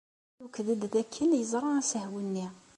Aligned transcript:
Iwekked-d 0.39 0.81
dakken 0.93 1.29
yeẓra 1.39 1.69
asehwu-nni. 1.79 2.47